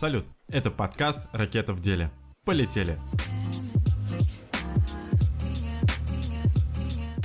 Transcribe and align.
Салют, 0.00 0.24
это 0.48 0.70
подкаст 0.70 1.28
«Ракета 1.30 1.74
в 1.74 1.80
деле». 1.82 2.10
Полетели! 2.46 2.98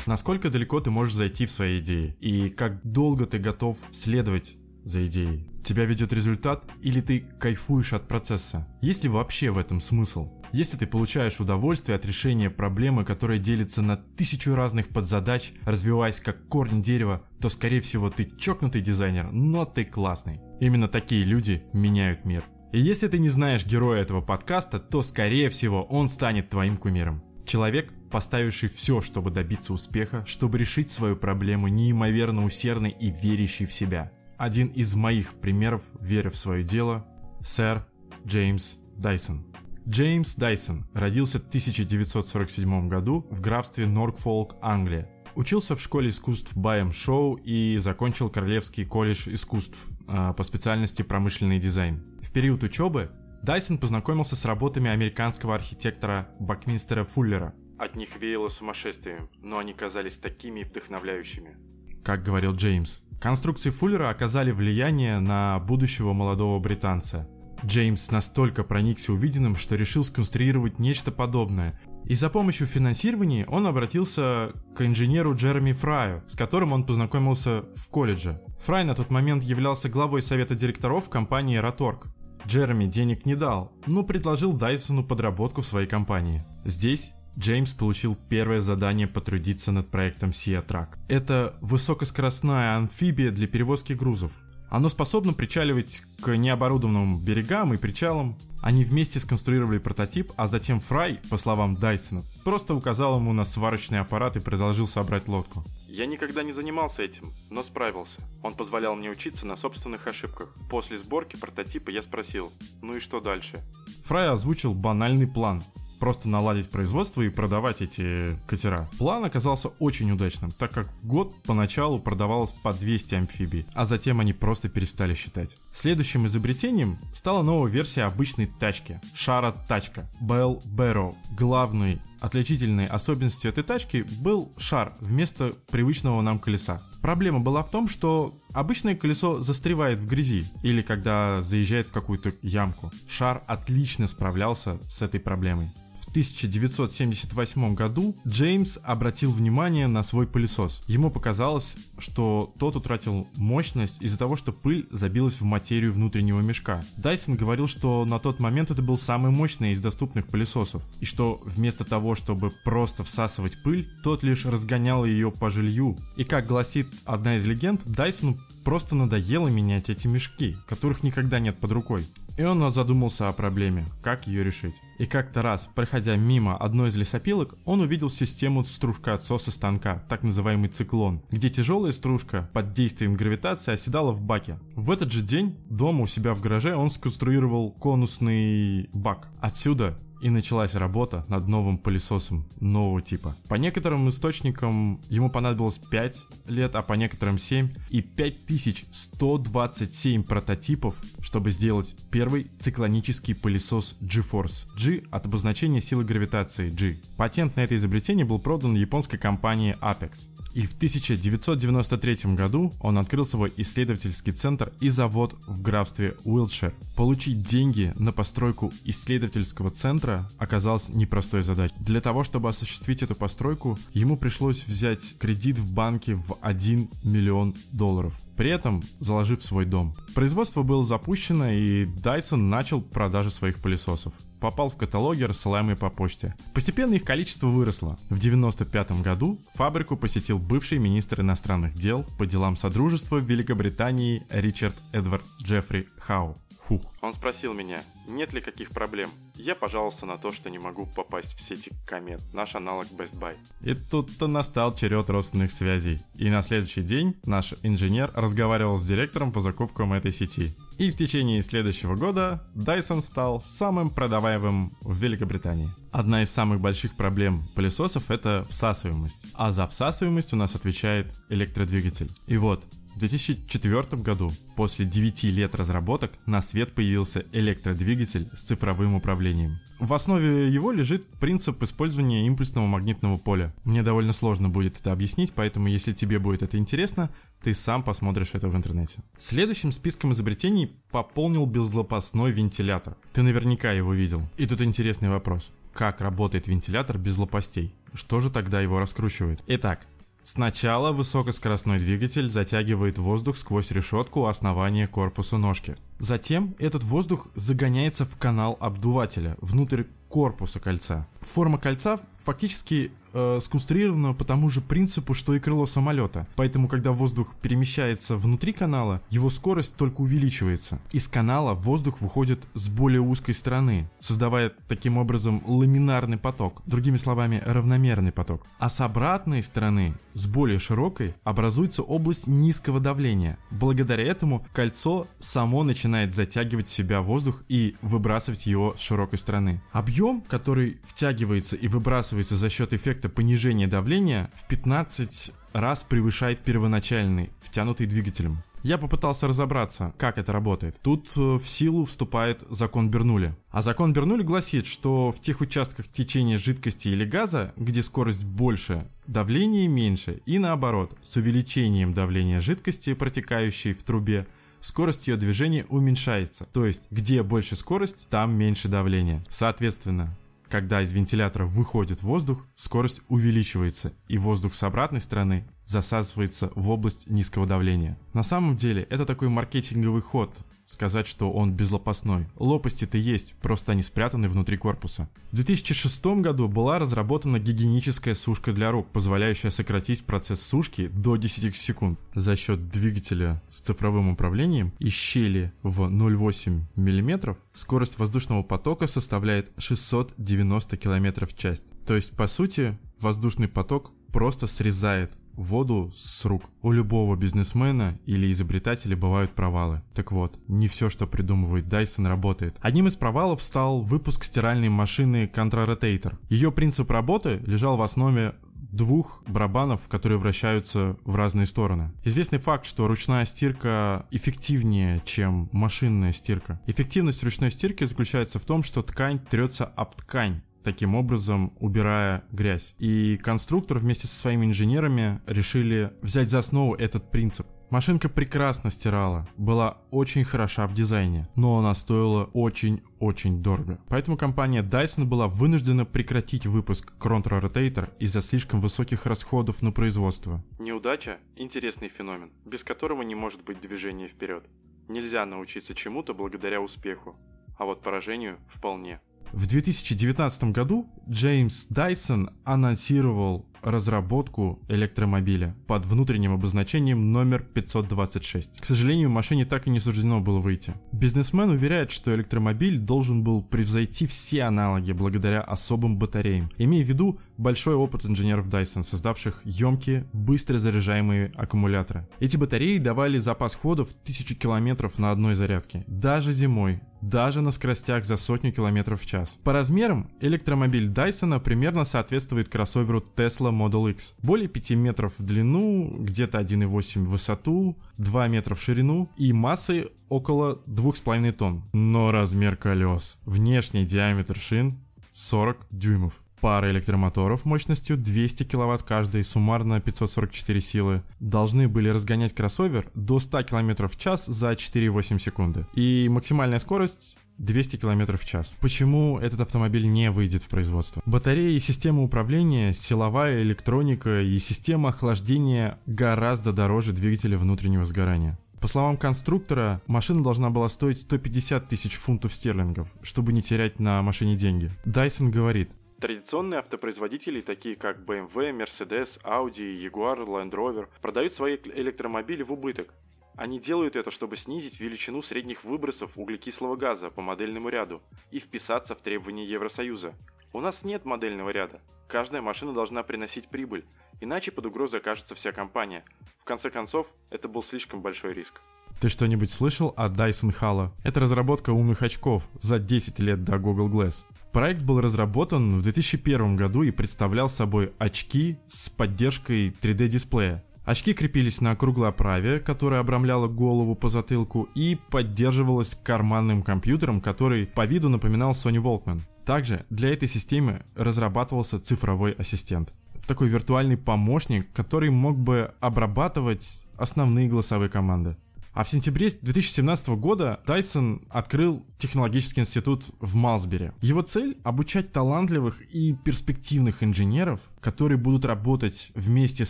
Насколько 0.05 0.49
далеко 0.49 0.81
ты 0.81 0.91
можешь 0.91 1.15
зайти 1.15 1.45
в 1.45 1.51
своей 1.51 1.79
идее? 1.79 2.17
И 2.19 2.49
как 2.49 2.83
долго 2.83 3.27
ты 3.27 3.39
готов 3.39 3.77
следовать 3.91 4.57
за 4.83 5.07
идеей? 5.07 5.49
Тебя 5.63 5.85
ведет 5.85 6.11
результат 6.11 6.65
или 6.81 6.99
ты 6.99 7.21
кайфуешь 7.39 7.93
от 7.93 8.09
процесса? 8.09 8.67
Есть 8.81 9.03
ли 9.03 9.09
вообще 9.09 9.51
в 9.51 9.57
этом 9.57 9.79
смысл? 9.79 10.33
Если 10.51 10.75
ты 10.75 10.85
получаешь 10.85 11.39
удовольствие 11.39 11.95
от 11.95 12.05
решения 12.05 12.49
проблемы, 12.49 13.05
которая 13.05 13.37
делится 13.37 13.81
на 13.83 13.95
тысячу 13.95 14.53
разных 14.53 14.89
подзадач, 14.89 15.53
развиваясь 15.63 16.19
как 16.19 16.49
корень 16.49 16.81
дерева, 16.81 17.25
то 17.39 17.47
скорее 17.47 17.79
всего 17.79 18.09
ты 18.09 18.25
чокнутый 18.37 18.81
дизайнер, 18.81 19.31
но 19.31 19.63
ты 19.63 19.85
классный. 19.85 20.41
Именно 20.59 20.89
такие 20.89 21.23
люди 21.23 21.63
меняют 21.71 22.25
мир. 22.25 22.43
И 22.71 22.79
если 22.79 23.07
ты 23.07 23.19
не 23.19 23.29
знаешь 23.29 23.65
героя 23.65 24.01
этого 24.01 24.21
подкаста, 24.21 24.79
то 24.79 25.01
скорее 25.01 25.49
всего 25.49 25.83
он 25.83 26.09
станет 26.09 26.49
твоим 26.49 26.77
кумиром. 26.77 27.23
Человек, 27.45 27.93
поставивший 28.11 28.69
все, 28.69 29.01
чтобы 29.01 29.29
добиться 29.31 29.73
успеха, 29.73 30.23
чтобы 30.25 30.57
решить 30.57 30.91
свою 30.91 31.15
проблему, 31.15 31.67
неимоверно 31.67 32.43
усердный 32.43 32.95
и 32.99 33.11
верящий 33.11 33.65
в 33.65 33.73
себя. 33.73 34.11
Один 34.37 34.67
из 34.67 34.95
моих 34.95 35.35
примеров 35.35 35.83
веры 36.01 36.29
в 36.29 36.37
свое 36.37 36.63
дело– 36.63 37.05
сэр 37.41 37.85
Джеймс 38.25 38.77
Дайсон. 38.97 39.45
Джеймс 39.87 40.35
Дайсон 40.35 40.87
родился 40.93 41.39
в 41.39 41.47
1947 41.47 42.89
году 42.89 43.27
в 43.29 43.39
графстве 43.39 43.85
Норкфолк, 43.85 44.55
Англия. 44.61 45.09
Учился 45.35 45.75
в 45.75 45.81
школе 45.81 46.09
искусств 46.09 46.57
Байем 46.57 46.91
Шоу 46.91 47.35
и 47.35 47.77
закончил 47.77 48.29
Королевский 48.29 48.85
колледж 48.85 49.29
искусств 49.29 49.77
а, 50.07 50.33
по 50.33 50.43
специальности 50.43 51.03
промышленный 51.03 51.59
дизайн. 51.59 52.03
В 52.25 52.31
период 52.31 52.63
учебы 52.63 53.11
Дайсон 53.43 53.77
познакомился 53.77 54.35
с 54.35 54.45
работами 54.45 54.89
американского 54.89 55.53
архитектора 55.53 56.27
Бакминстера 56.39 57.03
Фуллера. 57.03 57.53
От 57.77 57.95
них 57.95 58.19
веяло 58.19 58.49
сумасшествием, 58.49 59.29
но 59.43 59.59
они 59.59 59.73
казались 59.73 60.17
такими 60.17 60.63
вдохновляющими. 60.63 61.55
Как 62.03 62.23
говорил 62.23 62.55
Джеймс, 62.55 63.01
конструкции 63.21 63.69
Фуллера 63.69 64.09
оказали 64.09 64.51
влияние 64.51 65.19
на 65.19 65.59
будущего 65.59 66.13
молодого 66.13 66.59
британца. 66.59 67.29
Джеймс 67.63 68.09
настолько 68.09 68.63
проникся 68.63 69.13
увиденным, 69.13 69.55
что 69.55 69.75
решил 69.75 70.03
сконструировать 70.03 70.79
нечто 70.79 71.11
подобное. 71.11 71.79
И 72.07 72.13
за 72.13 72.29
помощью 72.29 72.67
финансирования 72.67 73.45
он 73.47 73.65
обратился 73.65 74.51
к 74.75 74.85
инженеру 74.85 75.35
Джереми 75.35 75.71
Фраю, 75.71 76.23
с 76.27 76.35
которым 76.35 76.73
он 76.73 76.83
познакомился 76.83 77.65
в 77.75 77.89
колледже. 77.89 78.41
Фрай 78.59 78.83
на 78.83 78.93
тот 78.93 79.09
момент 79.09 79.43
являлся 79.43 79.89
главой 79.89 80.21
совета 80.21 80.55
директоров 80.55 81.09
компании 81.09 81.57
Роторг. 81.57 82.07
Джереми 82.47 82.85
денег 82.85 83.25
не 83.25 83.35
дал, 83.35 83.73
но 83.87 84.03
предложил 84.03 84.53
Дайсону 84.53 85.03
подработку 85.03 85.61
в 85.61 85.65
своей 85.65 85.87
компании. 85.87 86.43
Здесь 86.63 87.13
Джеймс 87.37 87.73
получил 87.73 88.15
первое 88.29 88.61
задание 88.61 89.07
потрудиться 89.07 89.71
над 89.71 89.89
проектом 89.89 90.29
Sea 90.29 90.65
Track. 90.65 90.89
Это 91.09 91.55
высокоскоростная 91.61 92.77
амфибия 92.77 93.31
для 93.31 93.47
перевозки 93.47 93.93
грузов. 93.93 94.31
Оно 94.69 94.89
способно 94.89 95.33
причаливать 95.33 96.03
к 96.21 96.35
необорудованным 96.35 97.19
берегам 97.19 97.73
и 97.73 97.77
причалам. 97.77 98.35
Они 98.61 98.83
вместе 98.83 99.19
сконструировали 99.19 99.77
прототип, 99.77 100.31
а 100.37 100.47
затем 100.47 100.79
Фрай, 100.79 101.19
по 101.29 101.37
словам 101.37 101.75
Дайсона, 101.75 102.23
просто 102.43 102.73
указал 102.73 103.17
ему 103.17 103.31
на 103.31 103.45
сварочный 103.45 103.99
аппарат 103.99 104.37
и 104.37 104.39
предложил 104.39 104.87
собрать 104.87 105.27
лодку. 105.27 105.63
Я 105.87 106.07
никогда 106.07 106.43
не 106.43 106.51
занимался 106.51 107.03
этим, 107.03 107.31
но 107.49 107.63
справился. 107.63 108.19
Он 108.41 108.53
позволял 108.53 108.95
мне 108.95 109.09
учиться 109.09 109.45
на 109.45 109.55
собственных 109.55 110.07
ошибках. 110.07 110.53
После 110.69 110.97
сборки 110.97 111.35
прототипа 111.35 111.89
я 111.89 112.01
спросил, 112.01 112.51
ну 112.81 112.95
и 112.95 112.99
что 112.99 113.21
дальше? 113.21 113.63
Фрай 114.03 114.27
озвучил 114.27 114.73
банальный 114.73 115.27
план 115.27 115.63
просто 116.05 116.29
наладить 116.29 116.69
производство 116.69 117.23
и 117.23 117.29
продавать 117.29 117.81
эти 117.81 118.37
катера. 118.45 118.87
План 118.99 119.25
оказался 119.25 119.69
очень 119.79 120.11
удачным, 120.11 120.51
так 120.51 120.69
как 120.69 120.87
в 121.01 121.07
год 121.07 121.33
поначалу 121.41 121.97
продавалось 121.97 122.51
по 122.51 122.73
200 122.73 123.15
амфибий, 123.15 123.65
а 123.73 123.85
затем 123.85 124.19
они 124.19 124.31
просто 124.31 124.69
перестали 124.69 125.15
считать. 125.15 125.57
Следующим 125.73 126.27
изобретением 126.27 126.99
стала 127.11 127.41
новая 127.41 127.71
версия 127.71 128.03
обычной 128.03 128.45
тачки– 128.45 129.01
шара-тачка 129.15 130.07
Bell 130.21 130.61
Barrow. 130.63 131.15
Главной 131.35 131.99
отличительной 132.19 132.85
особенностью 132.85 133.49
этой 133.49 133.63
тачки 133.63 134.05
был 134.19 134.53
шар 134.57 134.93
вместо 134.99 135.55
привычного 135.71 136.21
нам 136.21 136.37
колеса. 136.37 136.83
Проблема 137.01 137.39
была 137.39 137.63
в 137.63 137.71
том, 137.71 137.87
что 137.87 138.35
обычное 138.53 138.95
колесо 138.95 139.41
застревает 139.41 139.97
в 139.97 140.07
грязи 140.07 140.45
или 140.61 140.83
когда 140.83 141.41
заезжает 141.41 141.87
в 141.87 141.91
какую-то 141.91 142.31
ямку. 142.43 142.91
Шар 143.09 143.41
отлично 143.47 144.07
справлялся 144.07 144.77
с 144.87 145.01
этой 145.01 145.19
проблемой. 145.19 145.67
1978 146.15 147.75
году 147.75 148.15
Джеймс 148.25 148.79
обратил 148.83 149.31
внимание 149.31 149.87
на 149.87 150.01
свой 150.01 150.25
пылесос. 150.25 150.81
Ему 150.87 151.11
показалось, 151.11 151.75
что 151.97 152.53
тот 152.57 152.77
утратил 152.77 153.27
мощность 153.35 154.01
из-за 154.01 154.17
того, 154.17 154.37
что 154.37 154.53
пыль 154.53 154.87
забилась 154.91 155.41
в 155.41 155.43
материю 155.43 155.91
внутреннего 155.91 156.39
мешка. 156.39 156.85
Дайсон 156.95 157.35
говорил, 157.35 157.67
что 157.67 158.05
на 158.05 158.19
тот 158.19 158.39
момент 158.39 158.71
это 158.71 158.81
был 158.81 158.97
самый 158.97 159.29
мощный 159.29 159.73
из 159.73 159.81
доступных 159.81 160.27
пылесосов, 160.27 160.81
и 161.01 161.05
что 161.05 161.41
вместо 161.43 161.83
того, 161.83 162.15
чтобы 162.15 162.53
просто 162.63 163.03
всасывать 163.03 163.61
пыль, 163.61 163.85
тот 164.01 164.23
лишь 164.23 164.45
разгонял 164.45 165.03
ее 165.03 165.31
по 165.31 165.49
жилью. 165.49 165.97
И 166.15 166.23
как 166.23 166.47
гласит 166.47 166.87
одна 167.03 167.35
из 167.35 167.45
легенд, 167.45 167.81
Дайсону 167.83 168.37
просто 168.63 168.95
надоело 168.95 169.49
менять 169.49 169.89
эти 169.89 170.07
мешки, 170.07 170.55
которых 170.65 171.03
никогда 171.03 171.39
нет 171.39 171.59
под 171.59 171.73
рукой. 171.73 172.07
И 172.37 172.43
он 172.43 172.69
задумался 172.71 173.29
о 173.29 173.33
проблеме, 173.33 173.85
как 174.01 174.27
ее 174.27 174.43
решить. 174.43 174.75
И 174.97 175.05
как-то 175.05 175.41
раз, 175.41 175.69
проходя 175.73 176.15
мимо 176.17 176.57
одной 176.57 176.89
из 176.89 176.95
лесопилок, 176.95 177.55
он 177.65 177.81
увидел 177.81 178.09
систему 178.09 178.63
стружка-отсоса 178.63 179.51
станка, 179.51 180.03
так 180.09 180.23
называемый 180.23 180.69
циклон, 180.69 181.21
где 181.31 181.49
тяжелая 181.49 181.91
стружка 181.91 182.49
под 182.53 182.73
действием 182.73 183.15
гравитации 183.15 183.73
оседала 183.73 184.11
в 184.11 184.21
баке. 184.21 184.59
В 184.75 184.91
этот 184.91 185.11
же 185.11 185.21
день 185.21 185.55
дома 185.69 186.01
у 186.01 186.07
себя 186.07 186.33
в 186.33 186.41
гараже 186.41 186.75
он 186.75 186.89
сконструировал 186.89 187.71
конусный 187.71 188.89
бак. 188.91 189.29
Отсюда 189.39 189.97
и 190.25 190.29
началась 190.31 190.75
работа 190.75 191.23
над 191.27 191.47
новым 191.47 191.77
пылесосом 191.77 192.45
нового 192.59 193.01
типа. 193.01 193.35
По 193.47 193.55
некоторым 193.55 194.09
источникам 194.09 194.99
ему 195.07 195.29
понадобилось 195.29 195.77
5 195.77 196.25
лет, 196.47 196.75
а 196.75 196.81
по 196.81 196.93
некоторым 196.93 197.37
7 197.37 197.69
и 197.91 198.01
5127 198.01 200.23
прототипов, 200.23 200.95
чтобы 201.19 201.51
сделать 201.51 201.95
первый 202.09 202.24
циклонический 202.59 203.35
пылесос 203.35 203.97
G-Force. 204.01 204.67
G 204.77 205.03
от 205.11 205.25
обозначения 205.25 205.81
силы 205.81 206.03
гравитации 206.03 206.69
G. 206.69 206.97
Патент 207.17 207.55
на 207.55 207.61
это 207.61 207.75
изобретение 207.75 208.25
был 208.25 208.39
продан 208.39 208.75
японской 208.75 209.17
компании 209.17 209.77
Apex. 209.81 210.29
И 210.55 210.65
в 210.65 210.73
1993 210.73 212.33
году 212.33 212.73
он 212.79 212.97
открыл 212.97 213.25
свой 213.25 213.53
исследовательский 213.57 214.31
центр 214.31 214.71
и 214.79 214.87
завод 214.87 215.35
в 215.47 215.61
графстве 215.61 216.15
Уилтшир. 216.23 216.73
Получить 216.95 217.43
деньги 217.43 217.91
на 217.97 218.13
постройку 218.13 218.71
исследовательского 218.85 219.69
центра 219.69 220.29
оказалось 220.37 220.89
непростой 220.89 221.43
задачей. 221.43 221.75
Для 221.81 221.99
того, 221.99 222.23
чтобы 222.23 222.47
осуществить 222.47 223.03
эту 223.03 223.15
постройку, 223.15 223.77
ему 223.93 224.15
пришлось 224.15 224.65
взять 224.65 225.17
кредит 225.19 225.57
в 225.57 225.73
банке 225.73 226.15
в 226.15 226.37
1 226.41 226.89
миллион 227.03 227.53
долларов 227.73 228.17
при 228.35 228.49
этом 228.49 228.83
заложив 228.99 229.43
свой 229.43 229.65
дом. 229.65 229.95
Производство 230.13 230.63
было 230.63 230.83
запущено 230.83 231.49
и 231.51 231.85
Dyson 231.85 232.37
начал 232.37 232.81
продажи 232.81 233.31
своих 233.31 233.59
пылесосов. 233.59 234.13
Попал 234.45 234.69
в 234.69 234.77
каталоги, 234.77 235.23
рассылаемые 235.23 235.75
по 235.75 235.89
почте. 235.89 236.35
Постепенно 236.53 236.93
их 236.93 237.03
количество 237.03 237.47
выросло. 237.47 237.97
В 238.11 238.17
1995 238.17 239.01
году 239.01 239.39
фабрику 239.55 239.97
посетил 239.97 240.37
бывший 240.37 240.77
министр 240.77 241.21
иностранных 241.21 241.73
дел 241.73 242.05
по 242.19 242.27
делам 242.27 242.55
Содружества 242.55 243.15
в 243.15 243.25
Великобритании 243.25 244.21
Ричард 244.29 244.77
Эдвард 244.93 245.23
Джеффри 245.41 245.87
Хау. 245.97 246.37
Фух. 246.67 246.81
Он 247.01 247.13
спросил 247.13 247.53
меня, 247.53 247.83
нет 248.07 248.33
ли 248.33 248.41
каких 248.41 248.71
проблем. 248.71 249.09
Я 249.35 249.53
пожаловался 249.53 250.05
на 250.05 250.17
то, 250.17 250.31
что 250.31 250.49
не 250.49 250.57
могу 250.57 250.87
попасть 250.87 251.35
в 251.37 251.41
сети 251.41 251.71
Комет, 251.85 252.21
наш 252.33 252.55
аналог 252.55 252.87
Best 252.87 253.19
Buy. 253.19 253.35
И 253.61 253.75
тут-то 253.75 254.27
настал 254.27 254.73
черед 254.73 255.09
родственных 255.09 255.51
связей. 255.51 256.01
И 256.15 256.29
на 256.29 256.41
следующий 256.41 256.81
день 256.81 257.15
наш 257.25 257.53
инженер 257.61 258.11
разговаривал 258.15 258.77
с 258.77 258.85
директором 258.85 259.31
по 259.31 259.41
закупкам 259.41 259.93
этой 259.93 260.11
сети. 260.11 260.55
И 260.77 260.91
в 260.91 260.95
течение 260.95 261.41
следующего 261.41 261.95
года 261.95 262.43
Dyson 262.55 263.01
стал 263.01 263.41
самым 263.41 263.89
продаваемым 263.89 264.75
в 264.81 264.97
Великобритании. 264.97 265.69
Одна 265.91 266.23
из 266.23 266.31
самых 266.31 266.59
больших 266.59 266.95
проблем 266.95 267.43
пылесосов 267.55 268.11
это 268.11 268.45
всасываемость. 268.49 269.27
А 269.35 269.51
за 269.51 269.67
всасываемость 269.67 270.33
у 270.33 270.35
нас 270.35 270.55
отвечает 270.55 271.13
электродвигатель. 271.29 272.11
И 272.27 272.37
вот, 272.37 272.63
В 272.95 272.99
2004 272.99 274.01
году, 274.01 274.31
после 274.55 274.85
9 274.85 275.25
лет 275.25 275.53
разработок, 275.53 276.13
на 276.25 276.41
свет 276.41 276.71
появился 276.71 277.25
электродвигатель 277.33 278.29
с 278.33 278.43
цифровым 278.43 278.95
управлением. 278.95 279.59
В 279.79 279.93
основе 279.93 280.47
его 280.47 280.71
лежит 280.71 281.05
принцип 281.19 281.61
использования 281.61 282.25
импульсного 282.25 282.65
магнитного 282.67 283.17
поля. 283.17 283.53
Мне 283.65 283.83
довольно 283.83 284.13
сложно 284.13 284.47
будет 284.47 284.79
это 284.79 284.93
объяснить, 284.93 285.33
поэтому 285.33 285.67
если 285.67 285.91
тебе 285.91 286.19
будет 286.19 286.41
это 286.41 286.57
интересно, 286.57 287.09
ты 287.41 287.53
сам 287.53 287.83
посмотришь 287.83 288.29
это 288.31 288.47
в 288.47 288.55
интернете. 288.55 288.99
Следующим 289.17 289.73
списком 289.73 290.13
изобретений 290.13 290.71
пополнил 290.89 291.45
безлопастной 291.45 292.31
вентилятор. 292.31 292.95
Ты 293.11 293.23
наверняка 293.23 293.73
его 293.73 293.93
видел. 293.93 294.25
И 294.37 294.47
тут 294.47 294.61
интересный 294.61 295.09
вопрос. 295.09 295.51
Как 295.73 295.99
работает 295.99 296.47
вентилятор 296.47 296.97
без 296.97 297.17
лопастей? 297.17 297.75
Что 297.93 298.21
же 298.21 298.31
тогда 298.31 298.61
его 298.61 298.79
раскручивает? 298.79 299.43
Итак, 299.47 299.81
Сначала 300.27 300.91
высокоскоростной 300.91 301.77
двигатель 301.77 302.31
затягивает 302.31 302.97
воздух 302.97 303.37
сквозь 303.37 303.69
решетку 303.69 304.25
основания 304.25 304.87
корпуса 304.87 305.37
ножки. 305.37 305.77
Затем 305.99 306.55
этот 306.57 306.83
воздух 306.83 307.27
загоняется 307.35 308.05
в 308.05 308.17
канал 308.17 308.57
обдувателя, 308.59 309.37
внутрь 309.39 309.83
корпуса 310.15 310.61
кольца. 310.61 311.05
Форма 311.19 311.57
кольца 311.57 311.99
фактически 312.23 312.91
э, 313.13 313.39
сконструирована 313.39 314.13
по 314.13 314.23
тому 314.23 314.49
же 314.49 314.61
принципу, 314.61 315.13
что 315.13 315.35
и 315.35 315.39
крыло 315.39 315.65
самолета. 315.65 316.27
Поэтому, 316.35 316.67
когда 316.67 316.91
воздух 316.91 317.35
перемещается 317.41 318.15
внутри 318.15 318.53
канала, 318.53 319.01
его 319.09 319.29
скорость 319.29 319.75
только 319.75 320.01
увеличивается. 320.01 320.79
Из 320.91 321.07
канала 321.07 321.53
воздух 321.53 322.01
выходит 322.01 322.39
с 322.53 322.69
более 322.69 323.01
узкой 323.01 323.33
стороны, 323.33 323.89
создавая 323.99 324.51
таким 324.67 324.97
образом 324.97 325.43
ламинарный 325.45 326.17
поток, 326.17 326.61
другими 326.65 326.97
словами, 326.97 327.43
равномерный 327.45 328.11
поток. 328.11 328.47
А 328.57 328.69
с 328.69 328.81
обратной 328.81 329.43
стороны, 329.43 329.93
с 330.13 330.27
более 330.27 330.59
широкой, 330.59 331.13
образуется 331.23 331.83
область 331.83 332.27
низкого 332.27 332.79
давления. 332.79 333.37
Благодаря 333.51 334.03
этому 334.03 334.45
кольцо 334.53 335.07
само 335.19 335.63
начинает 335.63 336.13
затягивать 336.13 336.67
в 336.67 336.71
себя 336.71 337.01
воздух 337.01 337.43
и 337.49 337.75
выбрасывать 337.81 338.47
его 338.47 338.73
с 338.75 338.79
широкой 338.79 339.19
стороны. 339.19 339.61
Объем, 339.71 340.04
который 340.27 340.79
втягивается 340.83 341.55
и 341.55 341.67
выбрасывается 341.67 342.35
за 342.35 342.49
счет 342.49 342.73
эффекта 342.73 343.09
понижения 343.09 343.67
давления, 343.67 344.31
в 344.35 344.47
15 344.47 345.33
раз 345.53 345.83
превышает 345.83 346.39
первоначальный, 346.39 347.29
втянутый 347.41 347.87
двигателем. 347.87 348.43
Я 348.65 348.79
попытался 348.79 349.27
разобраться, 349.27 349.93
как 349.99 350.17
это 350.17 350.31
работает. 350.31 350.75
Тут 350.81 351.13
э, 351.17 351.19
в 351.21 351.45
силу 351.47 351.85
вступает 351.85 352.43
закон 352.49 352.89
Бернули. 352.89 353.35
А 353.51 353.61
закон 353.61 353.93
Бернули 353.93 354.23
гласит, 354.23 354.65
что 354.65 355.11
в 355.11 355.21
тех 355.21 355.41
участках 355.41 355.87
течения 355.87 356.39
жидкости 356.39 356.87
или 356.87 357.05
газа, 357.05 357.53
где 357.57 357.83
скорость 357.83 358.25
больше, 358.25 358.87
давление 359.05 359.67
меньше, 359.67 360.23
и 360.25 360.39
наоборот, 360.39 360.97
с 361.03 361.15
увеличением 361.15 361.93
давления 361.93 362.39
жидкости, 362.39 362.95
протекающей 362.95 363.73
в 363.73 363.83
трубе, 363.83 364.25
скорость 364.65 365.07
ее 365.07 365.15
движения 365.15 365.63
уменьшается. 365.69 366.45
То 366.51 366.65
есть, 366.65 366.87
где 366.89 367.21
больше 367.21 367.55
скорость, 367.55 368.07
там 368.09 368.35
меньше 368.35 368.67
давление. 368.67 369.23
Соответственно, 369.29 370.17
когда 370.49 370.81
из 370.81 370.91
вентилятора 370.91 371.45
выходит 371.45 372.01
воздух, 372.01 372.45
скорость 372.55 373.01
увеличивается, 373.07 373.93
и 374.07 374.17
воздух 374.17 374.55
с 374.55 374.63
обратной 374.63 375.01
стороны 375.01 375.47
засасывается 375.65 376.51
в 376.55 376.69
область 376.71 377.09
низкого 377.09 377.45
давления. 377.45 377.97
На 378.13 378.23
самом 378.23 378.55
деле 378.55 378.87
это 378.89 379.05
такой 379.05 379.29
маркетинговый 379.29 380.01
ход, 380.01 380.35
сказать, 380.65 381.07
что 381.07 381.31
он 381.31 381.53
безлопастной. 381.53 382.27
Лопасти-то 382.37 382.97
есть, 382.97 383.35
просто 383.41 383.71
они 383.71 383.81
спрятаны 383.81 384.29
внутри 384.29 384.57
корпуса. 384.57 385.07
В 385.31 385.35
2006 385.35 386.05
году 386.21 386.47
была 386.47 386.79
разработана 386.79 387.39
гигиеническая 387.39 388.15
сушка 388.15 388.51
для 388.53 388.71
рук, 388.71 388.87
позволяющая 388.91 389.51
сократить 389.51 390.05
процесс 390.05 390.41
сушки 390.41 390.87
до 390.87 391.15
10 391.15 391.55
секунд 391.55 391.99
за 392.13 392.35
счет 392.35 392.69
двигателя 392.69 393.41
с 393.49 393.61
цифровым 393.61 394.09
управлением 394.09 394.73
и 394.79 394.89
щели 394.89 395.51
в 395.63 395.81
0,8 395.81 396.61
мм. 396.75 397.37
Скорость 397.53 397.99
воздушного 397.99 398.43
потока 398.43 398.87
составляет 398.87 399.51
690 399.57 400.77
км 400.77 401.25
в 401.25 401.35
час. 401.35 401.63
То 401.85 401.95
есть, 401.95 402.11
по 402.11 402.27
сути, 402.27 402.77
воздушный 402.99 403.47
поток 403.47 403.91
просто 404.11 404.47
срезает 404.47 405.11
воду 405.35 405.91
с 405.95 406.25
рук. 406.25 406.43
У 406.61 406.71
любого 406.71 407.15
бизнесмена 407.15 407.97
или 408.05 408.31
изобретателя 408.31 408.95
бывают 408.95 409.35
провалы. 409.35 409.81
Так 409.93 410.11
вот, 410.11 410.37
не 410.47 410.67
все, 410.67 410.89
что 410.89 411.07
придумывает 411.07 411.65
Dyson, 411.65 412.07
работает. 412.07 412.55
Одним 412.61 412.87
из 412.87 412.95
провалов 412.95 413.41
стал 413.41 413.81
выпуск 413.81 414.23
стиральной 414.23 414.69
машины 414.69 415.29
Contra 415.33 415.67
Rotator. 415.67 416.17
Ее 416.29 416.51
принцип 416.51 416.89
работы 416.91 417.41
лежал 417.45 417.77
в 417.77 417.81
основе 417.81 418.35
двух 418.75 419.23
барабанов, 419.27 419.87
которые 419.87 420.17
вращаются 420.17 420.97
в 421.05 421.15
разные 421.15 421.45
стороны. 421.45 421.93
Известный 422.03 422.39
факт, 422.39 422.65
что 422.65 422.87
ручная 422.87 423.25
стирка 423.25 424.05
эффективнее, 424.11 425.01
чем 425.05 425.49
машинная 425.51 426.11
стирка. 426.11 426.59
Эффективность 426.67 427.23
ручной 427.23 427.51
стирки 427.51 427.85
заключается 427.85 428.37
в 428.37 428.45
том, 428.45 428.63
что 428.63 428.81
ткань 428.83 429.19
трется 429.19 429.65
об 429.65 429.95
ткань 429.95 430.41
таким 430.65 430.95
образом 430.95 431.53
убирая 431.59 432.25
грязь. 432.31 432.75
И 432.79 433.17
конструктор 433.17 433.77
вместе 433.77 434.07
со 434.07 434.15
своими 434.15 434.45
инженерами 434.45 435.21
решили 435.27 435.93
взять 436.01 436.27
за 436.27 436.39
основу 436.39 436.75
этот 436.75 437.11
принцип. 437.11 437.47
Машинка 437.71 438.09
прекрасно 438.09 438.69
стирала, 438.69 439.27
была 439.37 439.79
очень 439.89 440.23
хороша 440.23 440.67
в 440.67 440.73
дизайне, 440.73 441.25
но 441.35 441.57
она 441.57 441.73
стоила 441.73 442.25
очень-очень 442.25 443.41
дорого. 443.41 443.79
Поэтому 443.89 444.17
компания 444.17 444.61
Dyson 444.61 445.05
была 445.05 445.27
вынуждена 445.27 445.83
прекратить 445.83 446.45
выпуск 446.45 446.93
Contra 446.99 447.41
Rotator 447.41 447.91
из-за 447.99 448.21
слишком 448.21 448.61
высоких 448.61 449.05
расходов 449.05 449.61
на 449.61 449.71
производство. 449.71 450.43
Неудача– 450.59 451.17
интересный 451.35 451.89
феномен, 451.89 452.31
без 452.45 452.63
которого 452.63 453.01
не 453.01 453.15
может 453.15 453.43
быть 453.43 453.61
движения 453.61 454.07
вперед. 454.07 454.43
Нельзя 454.87 455.25
научиться 455.25 455.73
чему-то 455.73 456.13
благодаря 456.13 456.61
успеху, 456.61 457.15
а 457.57 457.65
вот 457.65 457.81
поражению– 457.81 458.37
вполне. 458.47 459.01
В 459.35 459.47
2019 459.47 460.53
году 460.53 460.87
Джеймс 461.09 461.65
Дайсон 461.65 462.29
анонсировал 462.45 463.45
разработку 463.61 464.59
электромобиля 464.69 465.55
под 465.67 465.85
внутренним 465.85 466.33
обозначением 466.33 467.11
номер 467.11 467.43
526. 467.43 468.61
К 468.61 468.65
сожалению, 468.65 469.09
машине 469.09 469.43
так 469.43 469.67
и 469.67 469.71
не 469.71 469.81
суждено 469.81 470.21
было 470.21 470.39
выйти. 470.39 470.75
Бизнесмен 470.93 471.49
уверяет, 471.49 471.91
что 471.91 472.15
электромобиль 472.15 472.77
должен 472.77 473.25
был 473.25 473.41
превзойти 473.41 474.05
все 474.05 474.43
аналоги 474.43 474.93
благодаря 474.93 475.41
особым 475.41 475.97
батареям, 475.97 476.49
имея 476.57 476.85
в 476.85 476.87
виду 476.87 477.19
большой 477.37 477.75
опыт 477.75 478.05
инженеров 478.05 478.47
Dyson, 478.47 478.83
создавших 478.83 479.41
емкие, 479.43 480.07
быстро 480.13 480.59
заряжаемые 480.59 481.33
аккумуляторы. 481.35 482.07
Эти 482.21 482.37
батареи 482.37 482.77
давали 482.77 483.17
запас 483.17 483.55
хода 483.55 483.83
в 483.83 483.91
1000 484.03 484.35
километров 484.35 484.97
на 484.97 485.11
одной 485.11 485.35
зарядке. 485.35 485.83
Даже 485.87 486.31
зимой, 486.31 486.79
даже 487.09 487.41
на 487.41 487.51
скоростях 487.51 488.05
за 488.05 488.17
сотню 488.17 488.51
километров 488.51 489.01
в 489.01 489.05
час. 489.05 489.37
По 489.43 489.53
размерам 489.53 490.09
электромобиль 490.21 490.89
Dyson 490.89 491.39
примерно 491.39 491.85
соответствует 491.85 492.49
кроссоверу 492.49 493.03
Tesla 493.15 493.51
Model 493.51 493.91
X. 493.91 494.15
Более 494.21 494.47
5 494.47 494.71
метров 494.71 495.13
в 495.17 495.23
длину, 495.23 495.95
где-то 495.99 496.39
1,8 496.39 497.03
в 497.03 497.09
высоту, 497.09 497.77
2 497.97 498.27
метра 498.27 498.55
в 498.55 498.61
ширину 498.61 499.09
и 499.17 499.33
массой 499.33 499.89
около 500.09 500.61
2,5 500.67 501.31
тонн. 501.33 501.63
Но 501.73 502.11
размер 502.11 502.55
колес, 502.55 503.19
внешний 503.25 503.85
диаметр 503.85 504.37
шин 504.37 504.79
40 505.11 505.67
дюймов 505.71 506.21
пара 506.45 506.69
электромоторов 506.69 507.43
мощностью 507.43 507.97
200 507.97 508.43
кВт 508.43 508.83
каждый, 508.83 509.23
суммарно 509.23 509.81
544 509.81 510.61
силы, 510.61 511.01
должны 511.19 511.67
были 511.67 511.89
разгонять 511.89 512.35
кроссовер 512.35 512.87
до 512.93 513.17
100 513.17 513.41
км 513.45 513.87
в 513.87 513.97
час 513.97 514.27
за 514.27 514.51
4,8 514.51 515.17
секунды. 515.17 515.65
И 515.73 516.07
максимальная 516.07 516.59
скорость 516.59 517.17
200 517.39 517.77
км 517.77 518.15
в 518.15 518.25
час. 518.25 518.57
Почему 518.61 519.17
этот 519.17 519.41
автомобиль 519.41 519.87
не 519.87 520.11
выйдет 520.11 520.43
в 520.43 520.49
производство? 520.49 521.01
Батареи 521.07 521.55
и 521.55 521.59
система 521.59 522.03
управления, 522.03 522.75
силовая 522.75 523.41
электроника 523.41 524.21
и 524.21 524.37
система 524.37 524.89
охлаждения 524.89 525.79
гораздо 525.87 526.53
дороже 526.53 526.91
двигателя 526.91 527.39
внутреннего 527.39 527.85
сгорания. 527.85 528.37
По 528.61 528.67
словам 528.67 528.97
конструктора, 528.97 529.81
машина 529.87 530.21
должна 530.23 530.51
была 530.51 530.69
стоить 530.69 530.99
150 530.99 531.67
тысяч 531.67 531.95
фунтов 531.95 532.35
стерлингов, 532.35 532.87
чтобы 533.01 533.33
не 533.33 533.41
терять 533.41 533.79
на 533.79 533.99
машине 534.03 534.35
деньги. 534.35 534.69
Дайсон 534.85 535.31
говорит, 535.31 535.71
Традиционные 536.05 536.59
автопроизводители, 536.59 537.41
такие 537.41 537.75
как 537.75 537.97
BMW, 537.97 538.55
Mercedes, 538.55 539.19
Audi, 539.23 539.75
Jaguar, 539.75 540.23
Land 540.23 540.51
Rover, 540.51 540.87
продают 541.01 541.33
свои 541.33 541.57
электромобили 541.57 542.43
в 542.43 542.53
убыток. 542.53 542.93
Они 543.35 543.59
делают 543.59 543.95
это, 543.95 544.11
чтобы 544.11 544.35
снизить 544.37 544.79
величину 544.79 545.23
средних 545.23 545.63
выбросов 545.63 546.11
углекислого 546.15 546.75
газа 546.75 547.09
по 547.09 547.23
модельному 547.23 547.69
ряду 547.69 548.03
и 548.29 548.37
вписаться 548.37 548.93
в 548.93 549.01
требования 549.01 549.45
Евросоюза. 549.45 550.13
У 550.53 550.61
нас 550.61 550.83
нет 550.83 551.05
модельного 551.05 551.49
ряда. 551.49 551.81
Каждая 552.07 552.43
машина 552.43 552.71
должна 552.71 553.01
приносить 553.01 553.47
прибыль, 553.47 553.83
иначе 554.21 554.51
под 554.51 554.67
угрозой 554.67 554.99
окажется 554.99 555.33
вся 555.33 555.53
компания. 555.53 556.05
В 556.37 556.43
конце 556.43 556.69
концов, 556.69 557.07
это 557.31 557.47
был 557.47 557.63
слишком 557.63 558.03
большой 558.03 558.35
риск. 558.35 558.61
Ты 558.99 559.09
что-нибудь 559.09 559.51
слышал 559.51 559.93
о 559.97 560.07
Dyson 560.07 560.55
Halo? 560.59 560.91
Это 561.03 561.19
разработка 561.19 561.71
умных 561.71 562.01
очков 562.01 562.49
за 562.59 562.79
10 562.79 563.19
лет 563.19 563.43
до 563.43 563.59
Google 563.59 563.89
Glass. 563.89 564.23
Проект 564.51 564.83
был 564.83 565.01
разработан 565.01 565.79
в 565.79 565.81
2001 565.81 566.55
году 566.55 566.81
и 566.81 566.91
представлял 566.91 567.49
собой 567.49 567.91
очки 567.99 568.57
с 568.67 568.89
поддержкой 568.89 569.75
3D-дисплея. 569.81 570.63
Очки 570.85 571.13
крепились 571.13 571.61
на 571.61 571.75
круглой 571.75 572.09
оправе, 572.09 572.59
которая 572.59 573.01
обрамляла 573.01 573.47
голову 573.47 573.95
по 573.95 574.07
затылку 574.07 574.69
и 574.75 574.97
поддерживалась 575.09 575.95
карманным 575.95 576.63
компьютером, 576.63 577.19
который 577.19 577.65
по 577.65 577.85
виду 577.85 578.07
напоминал 578.07 578.51
Sony 578.51 578.81
Walkman. 578.81 579.21
Также 579.45 579.85
для 579.89 580.13
этой 580.13 580.27
системы 580.27 580.83
разрабатывался 580.95 581.79
цифровой 581.79 582.31
ассистент. 582.31 582.93
Такой 583.27 583.49
виртуальный 583.49 583.97
помощник, 583.97 584.71
который 584.73 585.09
мог 585.09 585.37
бы 585.37 585.73
обрабатывать 585.79 586.85
основные 586.97 587.49
голосовые 587.49 587.89
команды. 587.89 588.37
А 588.75 588.83
в 588.83 588.89
сентябре 588.89 589.29
2017 589.29 590.09
года 590.09 590.59
Dyson 590.67 591.25
открыл 591.29 591.85
технологический 591.97 592.59
институт 592.59 593.05
в 593.21 593.33
Малсбери. 593.35 593.91
Его 594.01 594.21
цель— 594.21 594.57
обучать 594.65 595.13
талантливых 595.13 595.81
и 595.93 596.13
перспективных 596.13 597.01
инженеров, 597.01 597.61
которые 597.79 598.17
будут 598.17 598.43
работать 598.43 599.13
вместе 599.15 599.63
с 599.63 599.69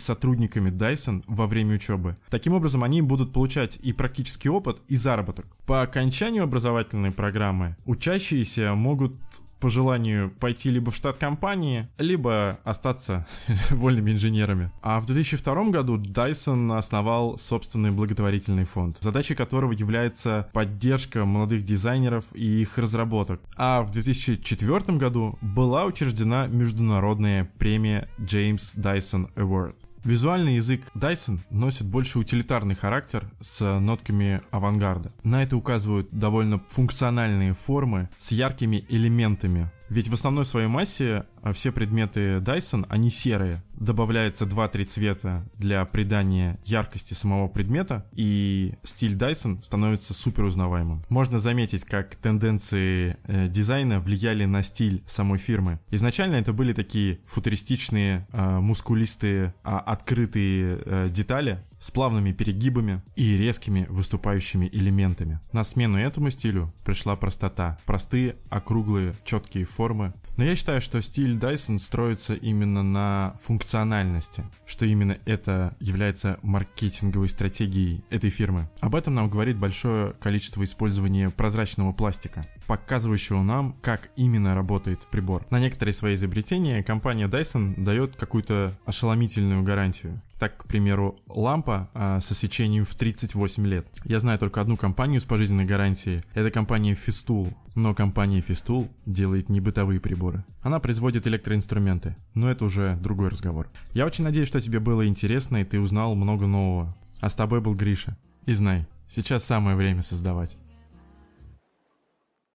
сотрудниками 0.00 0.70
Dyson 0.70 1.22
во 1.28 1.46
время 1.46 1.76
учебы. 1.76 2.16
Таким 2.30 2.54
образом, 2.54 2.82
они 2.82 3.00
будут 3.00 3.32
получать 3.32 3.78
и 3.80 3.92
практический 3.92 4.48
опыт, 4.48 4.82
и 4.88 4.96
заработок. 4.96 5.46
По 5.66 5.82
окончанию 5.82 6.42
образовательной 6.42 7.12
программы 7.12 7.76
учащиеся 7.84 8.74
могут 8.74 9.14
по 9.60 9.70
желанию 9.70 10.30
пойти 10.30 10.70
либо 10.70 10.90
в 10.90 10.96
штат 10.96 11.16
компании, 11.16 11.88
либо 11.98 12.58
остаться 12.64 13.26
вольными 13.70 14.12
инженерами. 14.12 14.70
А 14.82 15.00
в 15.00 15.06
2002 15.06 15.70
году 15.70 15.98
Dyson 15.98 16.76
основал 16.76 17.38
собственный 17.38 17.90
благотворительный 17.90 18.64
фонд, 18.64 18.98
задачей 19.00 19.34
которого 19.34 19.72
является 19.72 20.48
поддержка 20.52 21.24
молодых 21.24 21.64
дизайнеров 21.64 22.24
и 22.34 22.62
их 22.62 22.78
разработок. 22.78 23.40
А 23.56 23.82
в 23.82 23.92
2004 23.92 24.98
году 24.98 25.38
была 25.40 25.84
учреждена 25.86 26.46
международная 26.46 27.50
премия 27.58 28.08
James 28.18 28.76
Dyson 28.76 29.32
Award. 29.34 29.74
Визуальный 30.06 30.54
язык 30.54 30.82
Dyson 30.94 31.40
носит 31.50 31.88
больше 31.88 32.20
утилитарный 32.20 32.76
характер 32.76 33.28
с 33.40 33.80
нотками 33.80 34.40
авангарда. 34.52 35.10
На 35.24 35.42
это 35.42 35.56
указывают 35.56 36.10
довольно 36.12 36.62
функциональные 36.68 37.54
формы 37.54 38.08
с 38.16 38.30
яркими 38.30 38.84
элементами. 38.88 39.68
Ведь 39.88 40.08
в 40.08 40.14
основной 40.14 40.44
своей 40.44 40.68
массе 40.68 41.24
а 41.46 41.52
все 41.52 41.70
предметы 41.70 42.38
Dyson, 42.38 42.84
они 42.88 43.08
серые. 43.08 43.62
Добавляется 43.74 44.46
2-3 44.46 44.84
цвета 44.84 45.48
для 45.58 45.84
придания 45.84 46.58
яркости 46.64 47.14
самого 47.14 47.46
предмета, 47.46 48.04
и 48.10 48.74
стиль 48.82 49.14
Dyson 49.14 49.62
становится 49.62 50.12
супер 50.12 50.42
узнаваемым. 50.42 51.04
Можно 51.08 51.38
заметить, 51.38 51.84
как 51.84 52.16
тенденции 52.16 53.16
э, 53.28 53.46
дизайна 53.46 54.00
влияли 54.00 54.44
на 54.44 54.64
стиль 54.64 55.04
самой 55.06 55.38
фирмы. 55.38 55.78
Изначально 55.92 56.34
это 56.34 56.52
были 56.52 56.72
такие 56.72 57.20
футуристичные, 57.26 58.26
э, 58.32 58.58
мускулистые, 58.58 59.54
э, 59.62 59.68
открытые 59.68 60.82
э, 60.84 61.08
детали, 61.10 61.62
с 61.78 61.90
плавными 61.90 62.32
перегибами 62.32 63.02
и 63.14 63.36
резкими 63.36 63.86
выступающими 63.88 64.68
элементами. 64.72 65.40
На 65.52 65.64
смену 65.64 65.98
этому 65.98 66.30
стилю 66.30 66.72
пришла 66.84 67.16
простота. 67.16 67.78
Простые, 67.86 68.36
округлые, 68.50 69.14
четкие 69.24 69.64
формы, 69.64 70.12
но 70.36 70.44
я 70.44 70.54
считаю, 70.54 70.82
что 70.82 71.00
стиль 71.00 71.38
Dyson 71.38 71.78
строится 71.78 72.34
именно 72.34 72.82
на 72.82 73.34
функциональности, 73.40 74.44
что 74.66 74.84
именно 74.84 75.16
это 75.24 75.74
является 75.80 76.38
маркетинговой 76.42 77.28
стратегией 77.28 78.04
этой 78.10 78.28
фирмы. 78.28 78.68
Об 78.80 78.94
этом 78.94 79.14
нам 79.14 79.30
говорит 79.30 79.56
большое 79.56 80.12
количество 80.20 80.62
использования 80.62 81.30
прозрачного 81.30 81.92
пластика, 81.92 82.42
показывающего 82.66 83.42
нам, 83.42 83.76
как 83.80 84.10
именно 84.16 84.54
работает 84.54 85.06
прибор. 85.10 85.46
На 85.50 85.58
некоторые 85.58 85.94
свои 85.94 86.14
изобретения 86.14 86.82
компания 86.82 87.28
Dyson 87.28 87.82
дает 87.82 88.16
какую-то 88.16 88.78
ошеломительную 88.84 89.62
гарантию. 89.62 90.20
Так, 90.38 90.58
к 90.58 90.66
примеру, 90.66 91.18
лампа 91.28 91.88
а, 91.94 92.20
со 92.20 92.34
свечением 92.34 92.84
в 92.84 92.94
38 92.94 93.66
лет. 93.66 93.88
Я 94.04 94.20
знаю 94.20 94.38
только 94.38 94.60
одну 94.60 94.76
компанию 94.76 95.20
с 95.20 95.24
пожизненной 95.24 95.64
гарантией. 95.64 96.22
Это 96.34 96.50
компания 96.50 96.92
Festool. 96.92 97.54
Но 97.74 97.94
компания 97.94 98.40
Festool 98.40 98.88
делает 99.06 99.48
не 99.48 99.60
бытовые 99.60 100.00
приборы. 100.00 100.44
Она 100.62 100.78
производит 100.78 101.26
электроинструменты. 101.26 102.16
Но 102.34 102.50
это 102.50 102.64
уже 102.64 102.96
другой 103.02 103.30
разговор. 103.30 103.68
Я 103.92 104.06
очень 104.06 104.24
надеюсь, 104.24 104.48
что 104.48 104.60
тебе 104.60 104.78
было 104.80 105.06
интересно 105.06 105.58
и 105.58 105.64
ты 105.64 105.80
узнал 105.80 106.14
много 106.14 106.46
нового. 106.46 106.94
А 107.20 107.30
с 107.30 107.36
тобой 107.36 107.60
был 107.60 107.74
Гриша. 107.74 108.16
И 108.44 108.52
знай, 108.52 108.86
сейчас 109.08 109.44
самое 109.44 109.76
время 109.76 110.02
создавать. 110.02 110.56